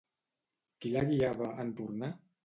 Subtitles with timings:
[0.85, 2.09] Qui la guiava, en tornar?